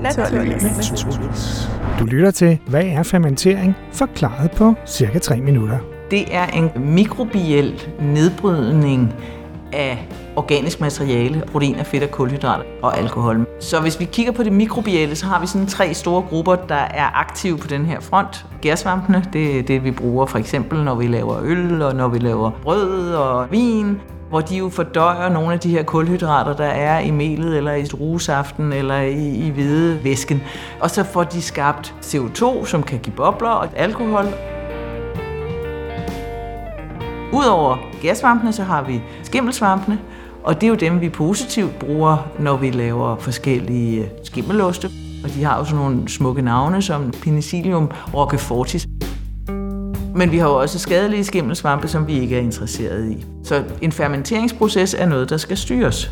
Naturligvis. 0.00 1.68
Du 1.98 2.04
lytter 2.04 2.30
til, 2.30 2.58
hvad 2.66 2.84
er 2.84 3.02
fermentering? 3.02 3.76
Forklaret 3.92 4.50
på 4.50 4.74
cirka 4.86 5.18
3 5.18 5.40
minutter. 5.40 5.78
Det 6.10 6.36
er 6.36 6.46
en 6.46 6.70
mikrobiel 6.76 7.82
nedbrydning 8.00 9.14
af 9.72 10.08
organisk 10.36 10.80
materiale, 10.80 11.42
proteiner, 11.52 11.84
fedt 11.84 12.02
og 12.02 12.10
kulhydrater 12.10 12.64
og 12.82 12.98
alkohol. 12.98 13.46
Så 13.60 13.80
hvis 13.80 14.00
vi 14.00 14.04
kigger 14.04 14.32
på 14.32 14.42
det 14.42 14.52
mikrobielle, 14.52 15.16
så 15.16 15.26
har 15.26 15.40
vi 15.40 15.46
sådan 15.46 15.66
tre 15.66 15.94
store 15.94 16.22
grupper, 16.22 16.54
der 16.54 16.74
er 16.74 17.20
aktive 17.20 17.58
på 17.58 17.66
den 17.66 17.86
her 17.86 18.00
front. 18.00 18.46
Gærsvampene, 18.62 19.24
det 19.32 19.58
er 19.58 19.62
det, 19.62 19.84
vi 19.84 19.90
bruger 19.90 20.26
for 20.26 20.38
eksempel, 20.38 20.84
når 20.84 20.94
vi 20.94 21.06
laver 21.06 21.42
øl, 21.42 21.82
og 21.82 21.94
når 21.94 22.08
vi 22.08 22.18
laver 22.18 22.50
brød 22.62 23.14
og 23.14 23.50
vin 23.50 24.00
hvor 24.28 24.40
de 24.40 24.56
jo 24.56 24.68
fordøjer 24.68 25.28
nogle 25.28 25.52
af 25.52 25.60
de 25.60 25.70
her 25.70 25.82
kulhydrater, 25.82 26.56
der 26.56 26.64
er 26.64 26.98
i 26.98 27.10
melet, 27.10 27.56
eller 27.56 27.72
i 27.72 27.84
druesaften, 27.84 28.72
eller 28.72 28.96
i, 29.00 29.46
i 29.46 29.50
hvide 29.50 30.04
væsken. 30.04 30.42
Og 30.80 30.90
så 30.90 31.04
får 31.04 31.24
de 31.24 31.42
skabt 31.42 31.94
CO2, 32.02 32.66
som 32.66 32.82
kan 32.82 32.98
give 32.98 33.16
bobler, 33.16 33.48
og 33.48 33.68
alkohol. 33.76 34.24
Udover 37.32 37.76
gasvampene, 38.02 38.52
så 38.52 38.62
har 38.62 38.82
vi 38.82 39.02
skimmelsvampene, 39.22 39.98
og 40.44 40.54
det 40.54 40.62
er 40.62 40.68
jo 40.68 40.74
dem, 40.74 41.00
vi 41.00 41.08
positivt 41.08 41.78
bruger, 41.78 42.26
når 42.38 42.56
vi 42.56 42.70
laver 42.70 43.16
forskellige 43.16 44.08
skimmeloste. 44.24 44.90
Og 45.24 45.30
de 45.34 45.44
har 45.44 45.58
jo 45.58 45.64
sådan 45.64 45.78
nogle 45.78 46.08
smukke 46.08 46.42
navne 46.42 46.82
som 46.82 47.12
Penicillium 47.22 47.90
roquefortis. 48.14 48.86
Men 50.18 50.32
vi 50.32 50.38
har 50.38 50.48
jo 50.48 50.54
også 50.54 50.78
skadelige 50.78 51.24
skimmelsvampe, 51.24 51.88
som 51.88 52.06
vi 52.06 52.18
ikke 52.20 52.36
er 52.36 52.40
interesseret 52.40 53.10
i. 53.10 53.26
Så 53.44 53.64
en 53.82 53.92
fermenteringsproces 53.92 54.94
er 54.94 55.06
noget, 55.06 55.30
der 55.30 55.36
skal 55.36 55.56
styres. 55.56 56.10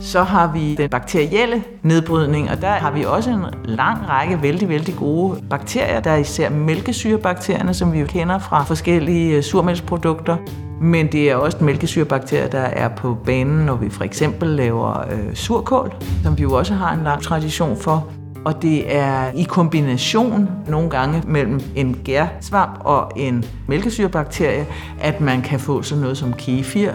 Så 0.00 0.22
har 0.22 0.52
vi 0.52 0.74
den 0.74 0.90
bakterielle 0.90 1.62
nedbrydning, 1.82 2.50
og 2.50 2.60
der 2.60 2.70
har 2.70 2.90
vi 2.90 3.04
også 3.04 3.30
en 3.30 3.44
lang 3.64 4.08
række 4.08 4.42
vældig, 4.42 4.68
vældig 4.68 4.96
gode 4.96 5.42
bakterier. 5.50 6.00
Der 6.00 6.10
er 6.10 6.16
især 6.16 6.50
mælkesyrebakterierne, 6.50 7.74
som 7.74 7.92
vi 7.92 7.98
jo 8.00 8.06
kender 8.06 8.38
fra 8.38 8.62
forskellige 8.62 9.36
øh, 9.36 9.42
surmælksprodukter. 9.42 10.36
Men 10.80 11.12
det 11.12 11.30
er 11.30 11.36
også 11.36 11.58
mælkesyrebakterier, 11.60 12.48
der 12.48 12.58
er 12.58 12.88
på 12.88 13.16
banen, 13.24 13.66
når 13.66 13.74
vi 13.74 13.90
for 13.90 14.04
eksempel 14.04 14.48
laver 14.48 15.00
øh, 15.12 15.34
surkål, 15.34 15.94
som 16.22 16.38
vi 16.38 16.42
jo 16.42 16.52
også 16.52 16.74
har 16.74 16.94
en 16.94 17.04
lang 17.04 17.22
tradition 17.22 17.76
for. 17.76 18.17
Og 18.48 18.62
det 18.62 18.96
er 18.96 19.30
i 19.34 19.42
kombination 19.42 20.48
nogle 20.68 20.90
gange 20.90 21.22
mellem 21.26 21.60
en 21.76 22.00
gærsvamp 22.04 22.78
og 22.80 23.12
en 23.16 23.44
mælkesyrebakterie, 23.66 24.66
at 25.00 25.20
man 25.20 25.42
kan 25.42 25.60
få 25.60 25.82
sådan 25.82 26.02
noget 26.02 26.18
som 26.18 26.32
kefir 26.32 26.92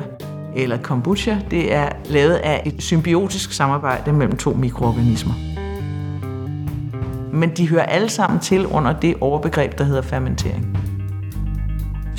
eller 0.56 0.78
kombucha. 0.78 1.38
Det 1.52 1.74
er 1.74 1.90
lavet 2.06 2.36
af 2.36 2.64
et 2.66 2.84
symbiotisk 2.84 3.52
samarbejde 3.52 4.14
mellem 4.14 4.38
to 4.38 4.54
mikroorganismer. 4.54 5.34
Men 7.34 7.50
de 7.50 7.70
hører 7.70 7.86
alle 7.86 8.10
sammen 8.10 8.40
til 8.40 8.68
under 8.68 9.00
det 9.00 9.16
overbegreb, 9.22 9.78
der 9.78 9.84
hedder 9.84 10.02
fermentering. 10.02 10.73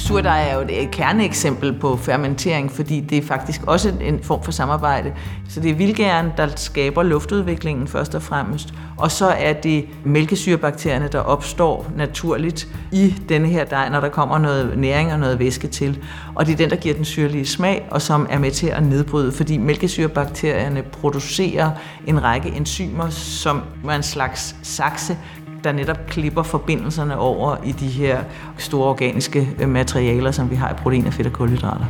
Surdej 0.05 0.49
er 0.49 0.55
jo 0.55 0.67
et 0.69 0.91
kerneeksempel 0.91 1.73
på 1.73 1.97
fermentering, 1.97 2.73
fordi 2.73 3.01
det 3.01 3.19
er 3.19 3.23
faktisk 3.23 3.61
også 3.67 3.93
en 4.01 4.21
form 4.23 4.43
for 4.43 4.53
samarbejde. 4.53 5.13
Så 5.49 5.61
det 5.61 5.71
er 5.71 5.75
vildgæren, 5.75 6.27
der 6.37 6.49
skaber 6.57 7.03
luftudviklingen 7.03 7.89
først 7.89 8.15
og 8.15 8.23
fremmest, 8.23 8.75
og 8.97 9.11
så 9.11 9.27
er 9.27 9.53
det 9.53 9.85
mælkesyrebakterierne, 10.05 11.09
der 11.09 11.19
opstår 11.19 11.87
naturligt 11.97 12.69
i 12.93 13.15
denne 13.29 13.49
her 13.49 13.65
dej, 13.65 13.89
når 13.89 14.01
der 14.01 14.09
kommer 14.09 14.39
noget 14.39 14.79
næring 14.79 15.13
og 15.13 15.19
noget 15.19 15.39
væske 15.39 15.69
til. 15.69 15.99
Og 16.35 16.47
det 16.47 16.53
er 16.53 16.57
den, 16.57 16.71
der 16.71 16.77
giver 16.77 16.95
den 16.95 17.05
syrlige 17.05 17.47
smag, 17.47 17.87
og 17.91 18.03
som 18.03 18.27
er 18.31 18.39
med 18.39 18.51
til 18.51 18.67
at 18.67 18.83
nedbryde, 18.83 19.33
fordi 19.33 19.59
mælkesyrebakterierne 19.59 20.83
producerer 20.83 21.71
en 22.07 22.23
række 22.23 22.49
enzymer, 22.49 23.09
som 23.11 23.63
er 23.89 23.97
en 23.97 24.03
slags 24.03 24.57
sakse, 24.63 25.17
der 25.65 25.73
netop 25.73 26.07
klipper 26.07 26.43
forbindelserne 26.43 27.19
over 27.19 27.57
i 27.65 27.73
de 27.73 27.87
her 27.87 28.19
store 28.59 28.89
organiske 28.89 29.49
øh, 29.61 29.69
materialer, 29.69 30.31
som 30.31 30.51
vi 30.51 30.57
har 30.57 30.71
i 30.71 30.75
proteiner, 30.75 31.11
fedt 31.11 31.27
og 31.27 31.33
kulhydrater. 31.33 31.87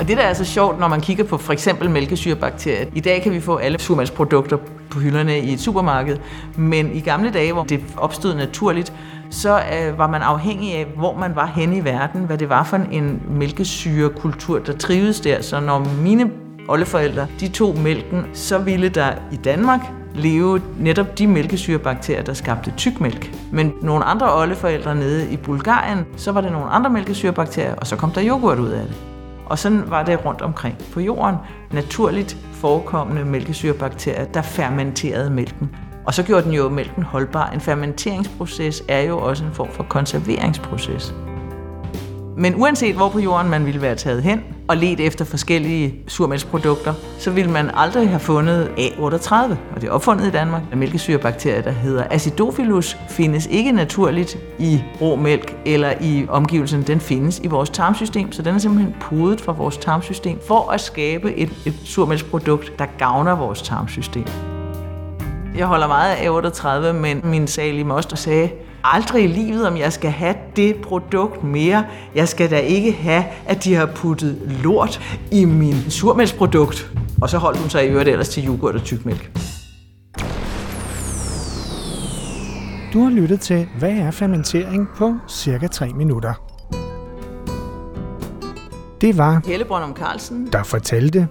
Og 0.00 0.08
det, 0.08 0.16
der 0.16 0.22
er 0.22 0.34
så 0.34 0.44
sjovt, 0.44 0.80
når 0.80 0.88
man 0.88 1.00
kigger 1.00 1.24
på 1.24 1.36
for 1.36 1.52
eksempel 1.52 1.90
mælkesyrebakterier. 1.90 2.86
I 2.94 3.00
dag 3.00 3.22
kan 3.22 3.32
vi 3.32 3.40
få 3.40 3.56
alle 3.56 3.78
surmandsprodukter 3.78 4.56
på 4.90 4.98
hylderne 4.98 5.38
i 5.38 5.52
et 5.52 5.60
supermarked, 5.60 6.16
men 6.56 6.94
i 6.94 7.00
gamle 7.00 7.30
dage, 7.30 7.52
hvor 7.52 7.64
det 7.64 7.80
opstod 7.96 8.34
naturligt, 8.34 8.92
så 9.30 9.58
øh, 9.58 9.98
var 9.98 10.06
man 10.06 10.22
afhængig 10.22 10.74
af, 10.74 10.86
hvor 10.96 11.18
man 11.18 11.36
var 11.36 11.46
henne 11.46 11.76
i 11.76 11.84
verden, 11.84 12.24
hvad 12.24 12.38
det 12.38 12.48
var 12.48 12.64
for 12.64 12.76
en 12.76 13.22
mælkesyrekultur, 13.28 14.58
der 14.58 14.72
trivedes 14.72 15.20
der. 15.20 15.42
Så 15.42 15.60
når 15.60 15.86
mine 16.02 16.30
oldeforældre, 16.68 17.26
de 17.40 17.48
tog 17.48 17.78
mælken, 17.78 18.24
så 18.32 18.58
ville 18.58 18.88
der 18.88 19.12
i 19.32 19.36
Danmark 19.36 19.80
leve 20.20 20.62
netop 20.78 21.18
de 21.18 21.26
mælkesyrebakterier, 21.26 22.22
der 22.22 22.34
skabte 22.34 22.72
tykmælk. 22.76 23.34
Men 23.52 23.72
nogle 23.82 24.04
andre 24.04 24.34
oldeforældre 24.34 24.94
nede 24.94 25.32
i 25.32 25.36
Bulgarien, 25.36 26.06
så 26.16 26.32
var 26.32 26.40
det 26.40 26.52
nogle 26.52 26.70
andre 26.70 26.90
mælkesyrebakterier, 26.90 27.74
og 27.74 27.86
så 27.86 27.96
kom 27.96 28.10
der 28.10 28.24
yoghurt 28.24 28.58
ud 28.58 28.68
af 28.68 28.86
det. 28.86 28.96
Og 29.46 29.58
sådan 29.58 29.82
var 29.86 30.02
det 30.02 30.24
rundt 30.24 30.42
omkring 30.42 30.76
på 30.92 31.00
jorden. 31.00 31.36
Naturligt 31.72 32.36
forekommende 32.52 33.24
mælkesyrebakterier, 33.24 34.24
der 34.24 34.42
fermenterede 34.42 35.30
mælken. 35.30 35.70
Og 36.06 36.14
så 36.14 36.22
gjorde 36.22 36.42
den 36.42 36.52
jo 36.52 36.68
mælken 36.68 37.02
holdbar. 37.02 37.50
En 37.50 37.60
fermenteringsproces 37.60 38.82
er 38.88 39.00
jo 39.00 39.18
også 39.18 39.44
en 39.44 39.52
form 39.52 39.68
for 39.72 39.82
konserveringsproces. 39.82 41.14
Men 42.40 42.54
uanset 42.54 42.94
hvor 42.94 43.08
på 43.08 43.18
jorden 43.18 43.50
man 43.50 43.66
ville 43.66 43.82
være 43.82 43.94
taget 43.94 44.22
hen 44.22 44.44
og 44.68 44.76
let 44.76 45.00
efter 45.00 45.24
forskellige 45.24 45.94
surmælksprodukter, 46.06 46.94
så 47.18 47.30
ville 47.30 47.50
man 47.50 47.70
aldrig 47.74 48.08
have 48.08 48.20
fundet 48.20 48.68
A38, 48.78 49.34
og 49.74 49.80
det 49.80 49.84
er 49.84 49.90
opfundet 49.90 50.26
i 50.26 50.30
Danmark. 50.30 50.62
Den 50.70 50.78
mælkesyrebakterie, 50.78 51.62
der 51.62 51.70
hedder 51.70 52.04
Acidophilus, 52.10 52.96
findes 53.08 53.46
ikke 53.46 53.72
naturligt 53.72 54.38
i 54.58 54.82
rå 55.00 55.16
mælk 55.16 55.56
eller 55.66 55.92
i 56.00 56.26
omgivelsen. 56.28 56.82
Den 56.82 57.00
findes 57.00 57.38
i 57.38 57.46
vores 57.46 57.70
tarmsystem, 57.70 58.32
så 58.32 58.42
den 58.42 58.54
er 58.54 58.58
simpelthen 58.58 58.94
pudet 59.00 59.40
fra 59.40 59.52
vores 59.52 59.76
tarmsystem 59.76 60.38
for 60.48 60.70
at 60.70 60.80
skabe 60.80 61.34
et, 61.34 61.50
et 61.66 61.74
surmælksprodukt, 61.84 62.78
der 62.78 62.86
gavner 62.98 63.36
vores 63.36 63.62
tarmsystem. 63.62 64.26
Jeg 65.56 65.66
holder 65.66 65.86
meget 65.86 66.14
af 66.14 66.28
A38, 66.28 66.92
men 66.92 67.20
min 67.24 67.46
salige 67.46 67.84
moster 67.84 68.16
sagde, 68.16 68.50
aldrig 68.84 69.24
i 69.24 69.26
livet, 69.26 69.66
om 69.66 69.76
jeg 69.76 69.92
skal 69.92 70.10
have 70.10 70.34
det 70.56 70.76
produkt 70.76 71.44
mere. 71.44 71.84
Jeg 72.14 72.28
skal 72.28 72.50
da 72.50 72.58
ikke 72.58 72.92
have, 72.92 73.24
at 73.46 73.64
de 73.64 73.74
har 73.74 73.86
puttet 73.86 74.58
lort 74.62 75.18
i 75.32 75.44
min 75.44 75.90
surmælksprodukt. 75.90 76.92
Og 77.22 77.30
så 77.30 77.38
holdt 77.38 77.58
hun 77.58 77.70
sig 77.70 77.86
i 77.86 77.88
øvrigt 77.88 78.08
ellers 78.08 78.28
til 78.28 78.46
yoghurt 78.46 78.74
og 78.74 78.82
tykmælk. 78.82 79.30
Du 82.92 83.02
har 83.02 83.10
lyttet 83.10 83.40
til, 83.40 83.68
hvad 83.78 83.90
er 83.90 84.10
fermentering 84.10 84.88
på 84.96 85.14
cirka 85.28 85.66
3 85.66 85.92
minutter. 85.92 86.34
Det 89.00 89.18
var 89.18 89.42
Helle 89.46 89.64
Brøndum 89.64 89.96
Carlsen, 89.96 90.48
der 90.52 90.62
fortalte, 90.62 91.28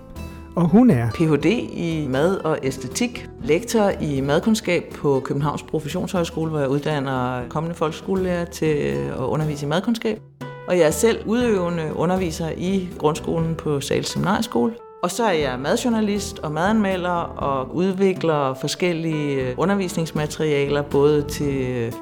og 0.59 0.69
hun 0.69 0.89
er 0.89 1.09
Ph.D. 1.11 1.45
i 1.73 2.07
mad 2.09 2.37
og 2.37 2.57
æstetik, 2.63 3.29
lektor 3.43 3.89
i 4.01 4.21
madkundskab 4.21 4.83
på 4.95 5.21
Københavns 5.25 5.63
Professionshøjskole, 5.63 6.49
hvor 6.49 6.59
jeg 6.59 6.69
uddanner 6.69 7.41
kommende 7.49 7.75
folkeskolelærer 7.75 8.45
til 8.45 8.75
at 9.07 9.19
undervise 9.19 9.65
i 9.65 9.69
madkundskab. 9.69 10.21
Og 10.67 10.77
jeg 10.77 10.87
er 10.87 10.91
selv 10.91 11.17
udøvende 11.25 11.91
underviser 11.95 12.49
i 12.57 12.89
grundskolen 12.97 13.55
på 13.55 13.81
Sales 13.81 14.07
Seminarieskole. 14.07 14.73
Og 15.03 15.11
så 15.11 15.23
er 15.23 15.31
jeg 15.31 15.59
madjournalist 15.59 16.39
og 16.39 16.51
madanmelder 16.51 17.09
og 17.37 17.75
udvikler 17.75 18.53
forskellige 18.53 19.53
undervisningsmaterialer, 19.57 20.81
både 20.81 21.21
til 21.21 21.93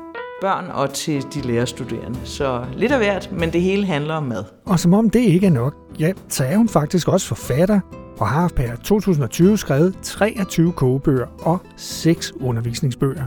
børn 0.42 0.66
og 0.74 0.94
til 0.94 1.26
de 1.34 1.42
lærerstuderende. 1.42 2.20
Så 2.24 2.66
lidt 2.76 2.92
af 2.92 2.98
hvert, 2.98 3.30
men 3.32 3.54
det 3.54 3.62
hele 3.62 3.86
handler 3.86 4.14
om 4.16 4.24
mad. 4.24 4.44
Og 4.66 4.80
som 4.80 4.94
om 4.94 5.10
det 5.10 5.20
ikke 5.20 5.48
er 5.48 5.52
nok, 5.52 5.74
ja, 6.00 6.12
så 6.30 6.44
er 6.44 6.58
hun 6.58 6.70
faktisk 6.70 7.08
også 7.08 7.28
forfatter 7.28 7.80
og 8.20 8.28
har 8.28 8.52
per 8.56 8.76
2020 8.76 9.58
skrevet 9.58 9.96
23 10.04 10.72
kogebøger 10.72 11.26
og 11.40 11.60
6 11.76 12.34
undervisningsbøger. 12.42 13.24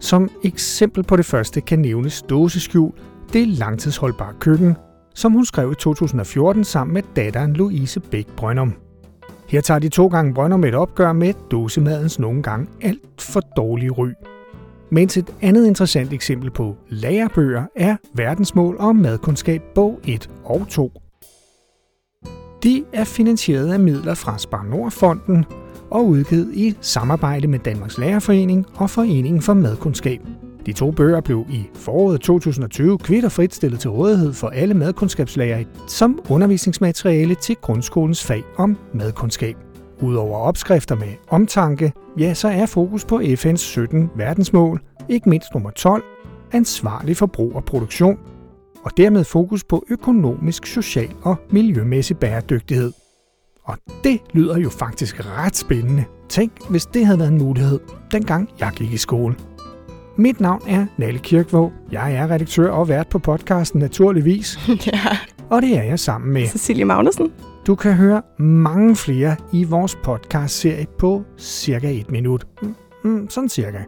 Som 0.00 0.30
eksempel 0.44 1.02
på 1.02 1.16
det 1.16 1.24
første 1.24 1.60
kan 1.60 1.78
nævnes 1.78 2.22
Dåseskjul, 2.22 2.92
det 3.32 3.48
langtidsholdbare 3.48 4.34
køkken, 4.40 4.76
som 5.14 5.32
hun 5.32 5.44
skrev 5.44 5.72
i 5.72 5.74
2014 5.74 6.64
sammen 6.64 6.94
med 6.94 7.02
datteren 7.16 7.52
Louise 7.52 8.00
Bæk 8.00 8.26
Brøndum. 8.36 8.74
Her 9.48 9.60
tager 9.60 9.78
de 9.78 9.88
to 9.88 10.06
gange 10.06 10.34
Brøndum 10.34 10.64
et 10.64 10.74
opgør 10.74 11.12
med 11.12 11.34
dåsemadens 11.50 12.18
nogle 12.18 12.42
gange 12.42 12.66
alt 12.80 13.22
for 13.22 13.40
dårlige 13.40 13.90
ry. 13.90 14.08
Mens 14.90 15.16
et 15.16 15.34
andet 15.42 15.66
interessant 15.66 16.12
eksempel 16.12 16.50
på 16.50 16.76
lærebøger 16.88 17.64
er 17.76 17.96
Verdensmål 18.14 18.76
og 18.78 18.96
madkundskab 18.96 19.62
bog 19.74 20.00
1 20.04 20.30
og 20.44 20.66
2. 20.68 20.92
De 22.64 22.84
er 22.92 23.04
finansieret 23.04 23.72
af 23.72 23.80
midler 23.80 24.14
fra 24.14 24.38
Spar 24.38 24.66
Nordfonden 24.70 25.44
og 25.90 26.06
udgivet 26.06 26.50
i 26.54 26.74
samarbejde 26.80 27.46
med 27.46 27.58
Danmarks 27.58 27.98
Lærerforening 27.98 28.66
og 28.74 28.90
Foreningen 28.90 29.42
for 29.42 29.54
Madkundskab. 29.54 30.20
De 30.66 30.72
to 30.72 30.90
bøger 30.90 31.20
blev 31.20 31.46
i 31.50 31.64
foråret 31.74 32.20
2020 32.20 32.98
kvitt 32.98 33.24
og 33.24 33.32
frit 33.32 33.54
stillet 33.54 33.80
til 33.80 33.90
rådighed 33.90 34.32
for 34.32 34.48
alle 34.48 34.74
madkundskabslærer 34.74 35.64
som 35.88 36.20
undervisningsmateriale 36.30 37.34
til 37.34 37.56
grundskolens 37.56 38.24
fag 38.24 38.44
om 38.56 38.76
madkundskab. 38.94 39.56
Udover 40.02 40.38
opskrifter 40.38 40.94
med 40.94 41.12
omtanke, 41.28 41.92
ja, 42.18 42.34
så 42.34 42.48
er 42.48 42.66
fokus 42.66 43.04
på 43.04 43.18
FN's 43.18 43.56
17 43.56 44.10
verdensmål, 44.16 44.80
ikke 45.08 45.28
mindst 45.28 45.48
nummer 45.54 45.70
12, 45.70 46.02
ansvarlig 46.52 47.16
forbrug 47.16 47.54
og 47.54 47.64
produktion, 47.64 48.18
og 48.84 48.90
dermed 48.96 49.24
fokus 49.24 49.64
på 49.64 49.84
økonomisk, 49.90 50.66
social 50.66 51.10
og 51.22 51.36
miljømæssig 51.50 52.18
bæredygtighed. 52.18 52.92
Og 53.64 53.76
det 54.04 54.20
lyder 54.32 54.58
jo 54.58 54.70
faktisk 54.70 55.26
ret 55.26 55.56
spændende. 55.56 56.04
Tænk, 56.28 56.52
hvis 56.70 56.86
det 56.86 57.06
havde 57.06 57.18
været 57.18 57.32
en 57.32 57.38
mulighed, 57.38 57.80
dengang 58.12 58.50
jeg 58.60 58.72
gik 58.76 58.92
i 58.92 58.96
skole. 58.96 59.34
Mit 60.16 60.40
navn 60.40 60.62
er 60.68 60.86
Nalle 60.98 61.18
Kirkvåg. 61.18 61.72
Jeg 61.92 62.14
er 62.14 62.30
redaktør 62.30 62.70
og 62.70 62.88
vært 62.88 63.08
på 63.08 63.18
podcasten 63.18 63.80
Naturligvis. 63.80 64.58
Ja, 64.92 65.18
Og 65.50 65.62
det 65.62 65.78
er 65.78 65.82
jeg 65.82 65.98
sammen 65.98 66.32
med. 66.32 66.46
Cecilie 66.46 66.84
Magnussen. 66.84 67.32
Du 67.66 67.74
kan 67.74 67.92
høre 67.92 68.22
mange 68.38 68.96
flere 68.96 69.36
i 69.52 69.64
vores 69.64 69.98
podcast-serie 70.04 70.86
på 70.98 71.22
cirka 71.38 71.90
et 71.92 72.10
minut. 72.10 72.46
Mm, 72.62 72.74
mm, 73.04 73.30
sådan 73.30 73.48
cirka. 73.48 73.78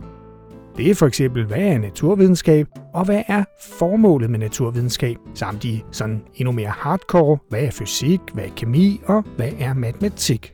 Det 0.76 0.90
er 0.90 0.94
for 0.94 1.06
eksempel, 1.06 1.46
hvad 1.46 1.58
er 1.58 1.78
naturvidenskab, 1.78 2.66
og 2.96 3.04
hvad 3.04 3.22
er 3.28 3.44
formålet 3.60 4.30
med 4.30 4.38
naturvidenskab, 4.38 5.16
samt 5.34 5.62
de 5.62 5.80
sådan 5.92 6.22
endnu 6.34 6.52
mere 6.52 6.68
hardcore, 6.68 7.38
hvad 7.48 7.60
er 7.60 7.70
fysik, 7.70 8.20
hvad 8.34 8.44
er 8.44 8.50
kemi 8.56 9.00
og 9.06 9.24
hvad 9.36 9.50
er 9.58 9.74
matematik. 9.74 10.52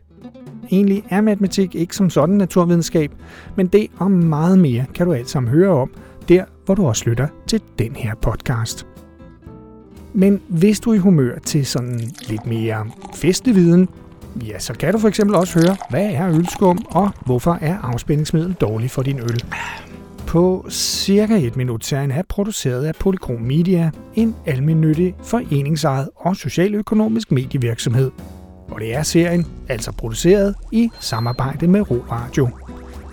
Egentlig 0.70 1.04
er 1.10 1.20
matematik 1.20 1.74
ikke 1.74 1.96
som 1.96 2.10
sådan 2.10 2.34
naturvidenskab, 2.34 3.12
men 3.56 3.66
det 3.66 3.86
og 3.98 4.10
meget 4.10 4.58
mere 4.58 4.84
kan 4.94 5.06
du 5.06 5.12
alt 5.12 5.28
sammen 5.30 5.50
høre 5.52 5.70
om, 5.70 5.90
der 6.28 6.44
hvor 6.64 6.74
du 6.74 6.86
også 6.86 7.04
lytter 7.06 7.28
til 7.46 7.60
den 7.78 7.96
her 7.96 8.14
podcast. 8.14 8.86
Men 10.12 10.40
hvis 10.48 10.80
du 10.80 10.90
er 10.90 10.94
i 10.94 10.98
humør 10.98 11.38
til 11.38 11.66
sådan 11.66 12.00
lidt 12.28 12.46
mere 12.46 12.86
festlig 13.14 13.54
viden, 13.54 13.88
ja, 14.46 14.58
så 14.58 14.74
kan 14.74 14.92
du 14.92 14.98
for 14.98 15.08
eksempel 15.08 15.36
også 15.36 15.58
høre, 15.58 15.76
hvad 15.90 16.10
er 16.12 16.28
ølskum, 16.28 16.78
og 16.90 17.10
hvorfor 17.26 17.58
er 17.60 17.78
afspændingsmiddel 17.78 18.52
dårligt 18.52 18.92
for 18.92 19.02
din 19.02 19.18
øl. 19.18 19.44
På 20.32 20.66
cirka 20.70 21.34
et 21.34 21.56
minut 21.56 21.84
serien 21.84 22.10
er 22.10 22.22
produceret 22.28 22.84
af 22.84 22.94
Polychrom 22.94 23.40
Media, 23.40 23.90
en 24.14 24.36
almennyttig, 24.46 25.14
foreningsejet 25.22 26.08
og 26.16 26.36
socialøkonomisk 26.36 27.32
medievirksomhed. 27.32 28.10
Og 28.68 28.80
det 28.80 28.94
er 28.94 29.02
serien 29.02 29.46
altså 29.68 29.92
produceret 29.92 30.54
i 30.70 30.90
samarbejde 31.00 31.66
med 31.66 31.90
Ro 31.90 32.04
Radio. 32.10 32.48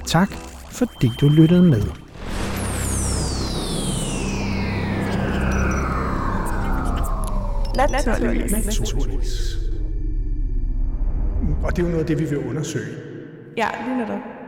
Tak 0.06 0.30
fordi 0.72 1.12
du 1.22 1.30
lyttede 1.30 1.64
med. 1.64 1.82
Naturligvis. 7.76 8.52
Naturligvis. 8.52 9.58
Og 11.64 11.76
det 11.76 11.82
er 11.82 11.86
jo 11.86 11.90
noget 11.90 12.00
af 12.00 12.06
det, 12.06 12.20
vi 12.20 12.26
vil 12.30 12.38
undersøge. 12.38 12.96
Ja, 13.58 13.68
lige 13.88 13.98
netop. 13.98 14.39